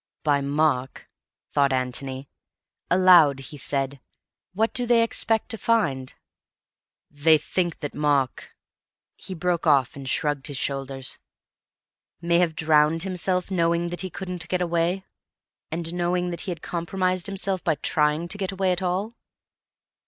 '""By 0.23 0.41
Mark," 0.41 1.11
thought 1.51 1.71
Antony. 1.71 2.27
Aloud 2.89 3.39
he 3.39 3.55
said, 3.57 3.99
"What 4.53 4.73
do 4.73 4.87
they 4.87 5.03
expect 5.03 5.49
to 5.49 5.59
find?" 5.59 6.15
"They 7.11 7.37
think 7.37 7.81
that 7.81 7.93
Mark—" 7.93 8.55
He 9.15 9.35
broke 9.35 9.67
off 9.67 9.95
and 9.95 10.09
shrugged 10.09 10.47
his 10.47 10.57
shoulders. 10.57 11.19
"May 12.19 12.39
have 12.39 12.55
drowned 12.55 13.03
himself, 13.03 13.51
knowing 13.51 13.89
that 13.89 14.01
he 14.01 14.09
couldn't 14.09 14.47
get 14.47 14.59
away? 14.59 15.05
And 15.71 15.93
knowing 15.93 16.31
that 16.31 16.41
he 16.49 16.51
had 16.51 16.63
compromised 16.63 17.27
himself 17.27 17.63
by 17.63 17.75
trying 17.75 18.27
to 18.29 18.39
get 18.39 18.51
away 18.51 18.71
at 18.71 18.81
all?" 18.81 19.13